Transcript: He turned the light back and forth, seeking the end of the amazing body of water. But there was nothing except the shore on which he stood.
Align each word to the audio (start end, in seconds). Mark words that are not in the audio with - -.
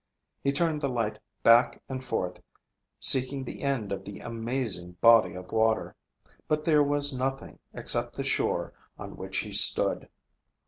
He 0.41 0.51
turned 0.51 0.81
the 0.81 0.89
light 0.89 1.19
back 1.43 1.83
and 1.87 2.03
forth, 2.03 2.41
seeking 2.99 3.43
the 3.43 3.61
end 3.61 3.91
of 3.91 4.03
the 4.03 4.17
amazing 4.17 4.93
body 4.93 5.35
of 5.35 5.51
water. 5.51 5.95
But 6.47 6.63
there 6.65 6.81
was 6.81 7.15
nothing 7.15 7.59
except 7.71 8.15
the 8.15 8.23
shore 8.23 8.73
on 8.97 9.15
which 9.15 9.37
he 9.41 9.51
stood. 9.53 10.09